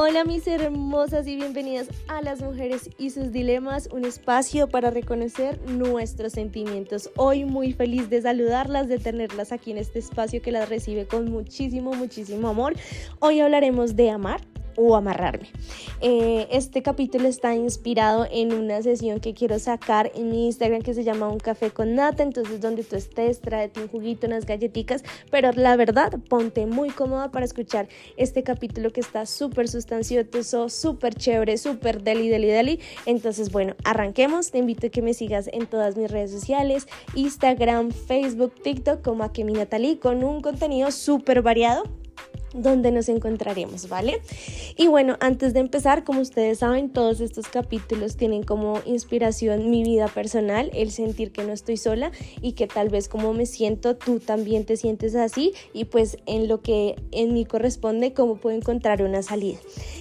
[0.00, 5.60] Hola mis hermosas y bienvenidas a Las Mujeres y sus Dilemas, un espacio para reconocer
[5.68, 7.10] nuestros sentimientos.
[7.16, 11.28] Hoy muy feliz de saludarlas, de tenerlas aquí en este espacio que las recibe con
[11.28, 12.74] muchísimo, muchísimo amor.
[13.18, 14.40] Hoy hablaremos de amar
[14.78, 15.48] o amarrarme.
[16.00, 20.94] Eh, este capítulo está inspirado en una sesión que quiero sacar en mi Instagram que
[20.94, 25.02] se llama Un Café con Nata, entonces donde tú estés, tráete un juguito, unas galletitas,
[25.30, 31.14] pero la verdad, ponte muy cómoda para escuchar este capítulo que está súper sustancioso, súper
[31.14, 32.80] chévere, súper deli, deli, deli.
[33.04, 34.50] Entonces, bueno, arranquemos.
[34.52, 39.24] Te invito a que me sigas en todas mis redes sociales, Instagram, Facebook, TikTok, como
[39.24, 41.84] a que Natalie, con un contenido súper variado
[42.54, 44.20] donde nos encontraremos, ¿vale?
[44.76, 49.82] Y bueno, antes de empezar, como ustedes saben, todos estos capítulos tienen como inspiración mi
[49.82, 53.96] vida personal, el sentir que no estoy sola y que tal vez como me siento,
[53.96, 58.56] tú también te sientes así y pues en lo que en mí corresponde, cómo puedo
[58.56, 59.58] encontrar una salida.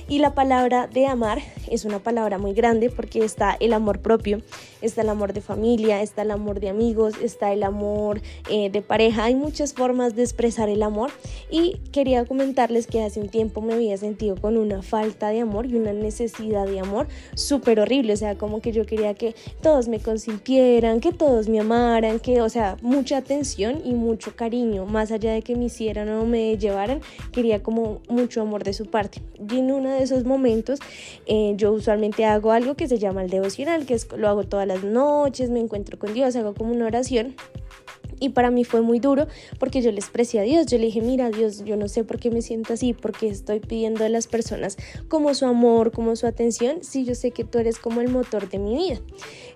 [0.08, 4.42] Y la palabra de amar es una palabra muy grande porque está el amor propio,
[4.82, 8.82] está el amor de familia, está el amor de amigos, está el amor eh, de
[8.82, 11.12] pareja, hay muchas formas de expresar el amor
[11.50, 15.66] y quería comentarles que hace un tiempo me había sentido con una falta de amor
[15.66, 19.88] y una necesidad de amor súper horrible, o sea, como que yo quería que todos
[19.88, 25.12] me consintieran, que todos me amaran, que, o sea, mucha atención y mucho cariño, más
[25.12, 29.20] allá de que me hicieran o me llevaran, quería como mucho amor de su parte.
[29.50, 30.80] Y en uno de esos momentos
[31.26, 34.68] eh, yo usualmente hago algo que se llama el devocional, que es, lo hago todas
[34.68, 37.36] las noches, me encuentro con Dios, hago como una oración
[38.20, 39.28] y para mí fue muy duro
[39.60, 42.20] porque yo le expresé a Dios, yo le dije, mira Dios, yo no sé por
[42.20, 46.28] qué me siento así, porque estoy pidiendo a las personas como su amor, como su
[46.28, 49.00] atención, si yo sé que tú eres como el motor de mi vida.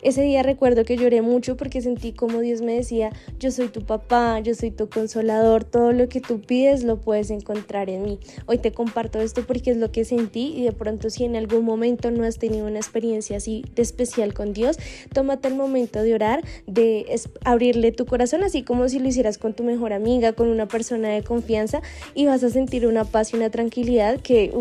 [0.02, 3.82] Ese día recuerdo que lloré mucho porque sentí como Dios me decía, yo soy tu
[3.82, 8.20] papá, yo soy tu consolador, todo lo que tú pides lo puedes encontrar en mí.
[8.48, 11.66] Hoy te comparto esto porque es lo que sentí y de pronto si en algún
[11.66, 14.78] momento no has tenido una experiencia así de especial con Dios,
[15.14, 17.06] tómate el momento de orar, de
[17.44, 21.08] abrirle tu corazón así como si lo hicieras con tu mejor amiga, con una persona
[21.08, 21.82] de confianza
[22.14, 24.52] y vas a sentir una paz y una tranquilidad que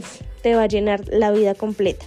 [0.43, 2.07] te va a llenar la vida completa.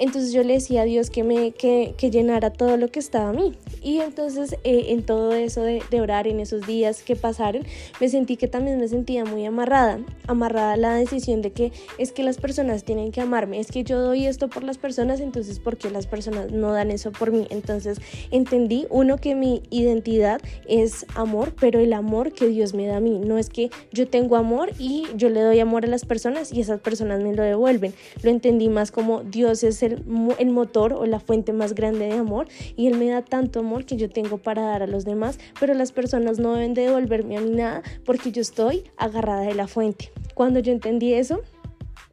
[0.00, 3.28] Entonces yo le decía a Dios que me que, que llenara todo lo que estaba
[3.28, 3.52] a mí.
[3.82, 7.64] Y entonces eh, en todo eso de, orar en esos días que pasaron,
[8.00, 12.12] me sentí que también me sentía muy amarrada, amarrada a la decisión de que es
[12.12, 15.58] que las personas tienen que amarme, es que yo doy esto por las personas, entonces
[15.58, 17.46] ¿por qué las personas no dan eso por mí?
[17.50, 17.98] Entonces
[18.30, 23.00] entendí, uno, que mi identidad es amor, pero el amor que Dios me da a
[23.00, 26.52] mí, no es que yo tengo amor y yo le doy amor a las personas
[26.52, 27.92] y esas personas me lo devuelven.
[28.22, 32.14] Lo entendí más como Dios es el el, motor o la fuente más grande de
[32.14, 35.38] amor y Él me da tanto amor que yo tengo para dar a los demás,
[35.58, 39.54] pero las personas no deben de devolverme a mí nada porque yo estoy agarrada de
[39.54, 40.10] la fuente.
[40.34, 41.40] Cuando yo entendí eso,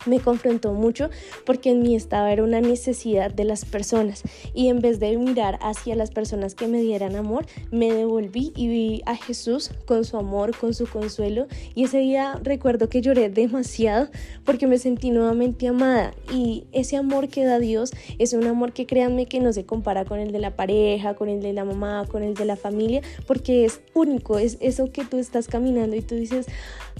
[0.07, 1.09] me confrontó mucho
[1.45, 4.23] porque en mí estaba era una necesidad de las personas.
[4.53, 8.67] Y en vez de mirar hacia las personas que me dieran amor, me devolví y
[8.67, 11.47] vi a Jesús con su amor, con su consuelo.
[11.75, 14.09] Y ese día recuerdo que lloré demasiado
[14.45, 16.13] porque me sentí nuevamente amada.
[16.33, 20.05] Y ese amor que da Dios es un amor que créanme que no se compara
[20.05, 23.01] con el de la pareja, con el de la mamá, con el de la familia,
[23.25, 26.47] porque es único, es eso que tú estás caminando y tú dices,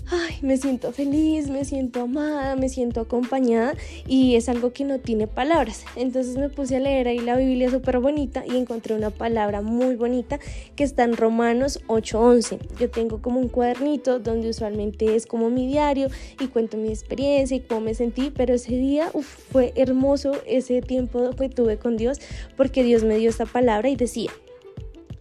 [0.09, 3.75] ay, me siento feliz, me siento amada, me siento acompañada
[4.07, 5.85] y es algo que no tiene palabras.
[5.95, 9.95] Entonces me puse a leer ahí la Biblia súper bonita y encontré una palabra muy
[9.95, 10.39] bonita
[10.75, 12.59] que está en Romanos 8:11.
[12.79, 16.09] Yo tengo como un cuadernito donde usualmente es como mi diario
[16.39, 19.11] y cuento mi experiencia y cómo me sentí, pero ese día
[19.51, 22.19] fue hermoso ese tiempo que tuve con Dios
[22.55, 24.31] porque Dios me dio esta palabra y decía,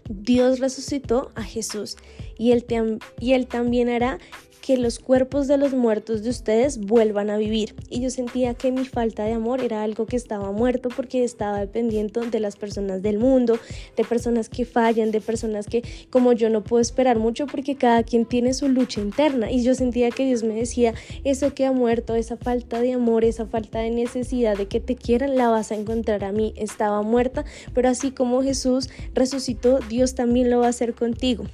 [0.09, 1.97] Dios resucitó a Jesús
[2.38, 2.65] y él,
[3.20, 4.19] y él también hará
[4.66, 7.77] que los cuerpos de los muertos de ustedes vuelvan a vivir.
[7.88, 11.60] Y yo sentía que mi falta de amor era algo que estaba muerto porque estaba
[11.60, 13.60] dependiendo de las personas del mundo,
[13.97, 18.03] de personas que fallan, de personas que como yo no puedo esperar mucho porque cada
[18.03, 19.53] quien tiene su lucha interna.
[19.53, 23.24] Y yo sentía que Dios me decía, eso que ha muerto, esa falta de amor,
[23.24, 26.54] esa falta de necesidad de que te quieran, la vas a encontrar a mí.
[26.57, 31.45] Estaba muerta, pero así como Jesús resucitó, Dios también lo va a hacer contigo.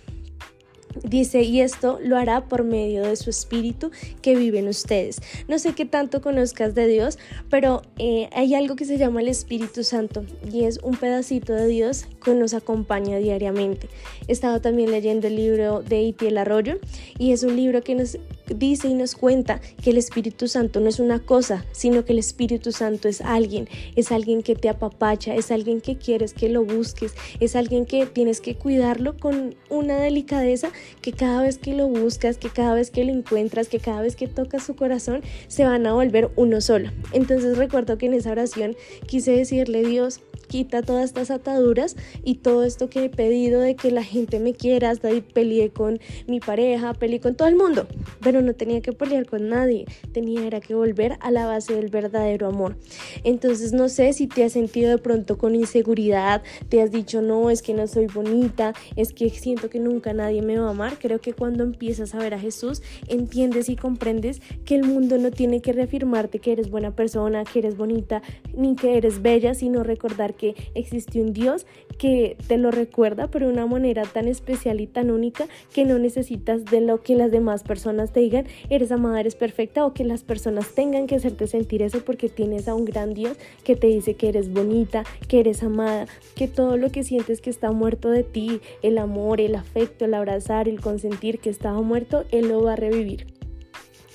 [1.05, 3.91] Dice, y esto lo hará por medio de su espíritu
[4.21, 5.21] que vive en ustedes.
[5.49, 7.19] No sé qué tanto conozcas de Dios,
[7.51, 11.67] pero eh, hay algo que se llama el Espíritu Santo y es un pedacito de
[11.67, 13.89] Dios que nos acompaña diariamente.
[14.29, 16.79] He estado también leyendo el libro de Itiel Arroyo
[17.19, 18.19] y es un libro que nos
[18.55, 22.19] dice y nos cuenta que el Espíritu Santo no es una cosa, sino que el
[22.19, 26.65] Espíritu Santo es alguien, es alguien que te apapacha, es alguien que quieres que lo
[26.65, 30.71] busques, es alguien que tienes que cuidarlo con una delicadeza
[31.01, 34.17] que cada vez que lo buscas, que cada vez que lo encuentras, que cada vez
[34.17, 36.91] que tocas su corazón, se van a volver uno solo.
[37.13, 38.77] Entonces recuerdo que en esa oración
[39.07, 40.21] quise decirle Dios,
[40.53, 44.53] quita todas estas ataduras y todo esto que he pedido de que la gente me
[44.53, 47.87] quiera, hasta peleé con mi pareja, peleé con todo el mundo,
[48.21, 52.49] pero no tenía que pelear con nadie, tenía que volver a la base del verdadero
[52.49, 52.77] amor.
[53.25, 57.49] Entonces no sé si te has sentido de pronto con inseguridad, te has dicho no,
[57.49, 60.99] es que no soy bonita, es que siento que nunca nadie me va a amar,
[60.99, 65.31] creo que cuando empiezas a ver a Jesús entiendes y comprendes que el mundo no
[65.31, 68.21] tiene que reafirmarte que eres buena persona, que eres bonita,
[68.55, 71.67] ni que eres bella, sino recordar que que existe un Dios
[71.99, 76.01] que te lo recuerda, pero de una manera tan especial y tan única que no
[76.01, 80.03] necesitas de lo que las demás personas te digan, eres amada, eres perfecta, o que
[80.03, 83.87] las personas tengan que hacerte sentir eso porque tienes a un gran Dios que te
[83.87, 88.11] dice que eres bonita, que eres amada, que todo lo que sientes que está muerto
[88.11, 92.65] de ti, el amor, el afecto, el abrazar, el consentir que estaba muerto, Él lo
[92.65, 93.42] va a revivir.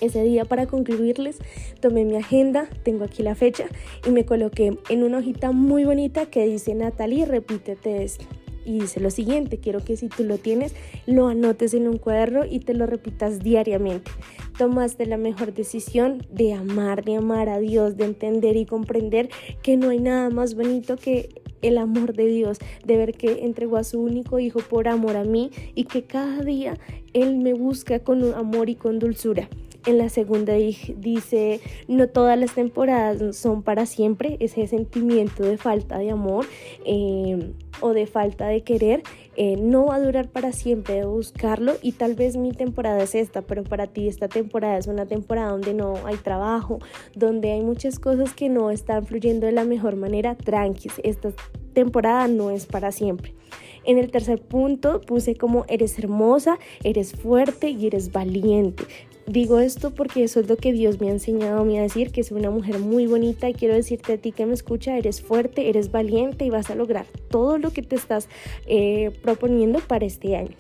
[0.02, 1.40] Ese día para concluirles
[1.80, 3.66] tomé mi agenda, tengo aquí la fecha
[4.06, 8.26] y me coloqué en una hojita muy bonita que dice Natalie, repítete esto.
[8.64, 12.44] Y dice lo siguiente, quiero que si tú lo tienes, lo anotes en un cuaderno
[12.44, 14.12] y te lo repitas diariamente.
[14.58, 19.30] Tomaste la mejor decisión de amar, de amar a Dios, de entender y comprender
[19.64, 21.30] que no hay nada más bonito que
[21.62, 25.24] el amor de Dios, de ver que entregó a su único hijo por amor a
[25.24, 26.74] mí y que cada día
[27.14, 29.48] Él me busca con amor y con dulzura.
[29.88, 35.98] En la segunda dice, no todas las temporadas son para siempre, ese sentimiento de falta
[35.98, 36.46] de amor
[36.86, 39.02] eh, o de falta de querer
[39.38, 43.16] eh, no va a durar para siempre, de buscarlo y tal vez mi temporada es
[43.16, 46.80] esta, pero para ti esta temporada es una temporada donde no hay trabajo,
[47.16, 51.32] donde hay muchas cosas que no están fluyendo de la mejor manera, tranquis, esta
[51.74, 53.36] temporada no es para siempre.
[53.88, 58.84] En el tercer punto puse como eres hermosa, eres fuerte y eres valiente.
[59.28, 62.14] Digo esto porque eso es lo que Dios me ha enseñado a mí a decir,
[62.14, 65.22] que soy una mujer muy bonita y quiero decirte a ti que me escucha, eres
[65.22, 68.30] fuerte, eres valiente y vas a lograr todo lo que te estás
[68.68, 70.56] eh, proponiendo para este año.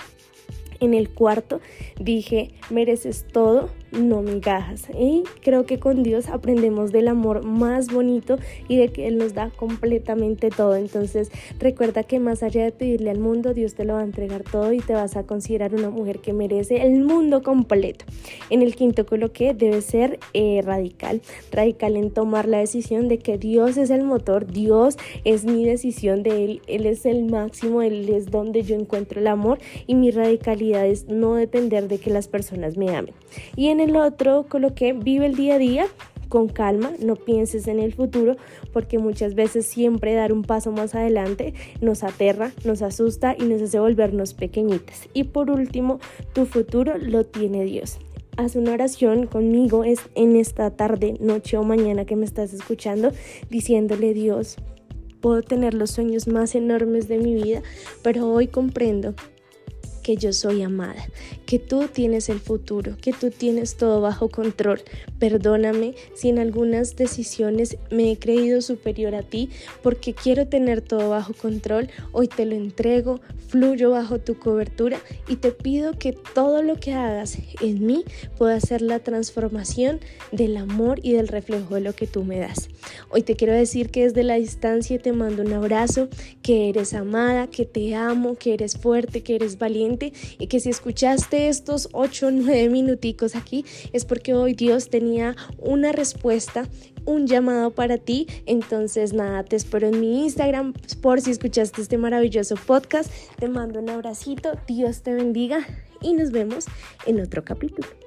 [0.81, 1.62] En el cuarto
[1.98, 4.89] dije, mereces todo, no migajas.
[4.98, 8.38] Y creo que con Dios aprendemos del amor más bonito
[8.68, 10.75] y de que Él nos da completamente todo.
[10.75, 14.44] Entonces recuerda que más allá de pedirle al mundo, Dios te lo va a entregar
[14.44, 18.06] todo y te vas a considerar una mujer que merece el mundo completo.
[18.50, 21.22] En el quinto coloqué debe ser eh, radical.
[21.51, 26.24] Radical en tomar la decisión de que Dios es el motor, Dios es mi decisión
[26.24, 30.12] de Él, Él es el máximo, Él es donde yo encuentro el amor y mi
[30.12, 33.13] radicalidad es no depender de que las personas me amen.
[33.56, 35.88] Y en el otro coloqué vive el día a día
[36.27, 38.35] con calma, no pienses en el futuro,
[38.74, 43.62] porque muchas veces siempre dar un paso más adelante nos aterra, nos asusta y nos
[43.62, 45.07] hace volvernos pequeñitas.
[45.13, 46.00] Y por último,
[46.33, 48.00] tu futuro lo tiene Dios.
[48.35, 53.12] Haz una oración conmigo es en esta tarde, noche o mañana que me estás escuchando,
[53.50, 54.57] diciéndole Dios,
[55.21, 57.63] puedo tener los sueños más enormes de mi vida,
[58.03, 59.15] pero hoy comprendo
[60.07, 61.06] que yo soy amada,
[61.45, 64.80] que tú tienes el futuro, que tú tienes todo bajo control.
[65.19, 69.50] Perdóname si en algunas decisiones me he creído superior a ti
[69.83, 71.89] porque quiero tener todo bajo control.
[72.13, 73.19] Hoy te lo entrego,
[73.50, 78.06] fluyo bajo tu cobertura y te pido que todo lo que hagas en mí
[78.38, 80.00] pueda ser la transformación
[80.31, 82.69] del amor y del reflejo de lo que tú me das.
[83.09, 86.07] Hoy te quiero decir que desde la distancia te mando un abrazo,
[86.42, 90.69] que eres amada, que te amo, que eres fuerte, que eres valiente y que si
[90.69, 96.68] escuchaste estos 8 o 9 minuticos aquí es porque hoy Dios tenía una respuesta
[97.06, 98.27] un llamado para ti.
[98.45, 103.11] Entonces, nada, te espero en mi Instagram por si escuchaste este maravilloso podcast.
[103.39, 105.66] Te mando un abracito, Dios te bendiga
[106.01, 106.66] y nos vemos
[107.06, 108.06] en otro capítulo.